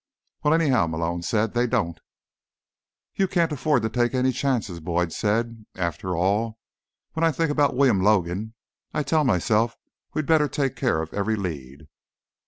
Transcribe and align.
"Well, 0.43 0.55
anyhow," 0.55 0.87
Malone 0.87 1.21
said, 1.21 1.53
"they 1.53 1.67
don't." 1.67 1.99
"You 3.13 3.27
can't 3.27 3.51
afford 3.51 3.83
to 3.83 3.89
take 3.91 4.15
any 4.15 4.31
chances," 4.31 4.79
Boyd 4.79 5.13
said. 5.13 5.63
"After 5.75 6.15
all, 6.17 6.57
when 7.13 7.23
I 7.23 7.31
think 7.31 7.51
about 7.51 7.75
William 7.75 8.01
Logan, 8.01 8.55
I 8.95 9.03
tell 9.03 9.23
myself 9.23 9.77
we'd 10.15 10.25
better 10.25 10.47
take 10.47 10.75
care 10.75 11.03
of 11.03 11.13
every 11.13 11.35
lead." 11.35 11.87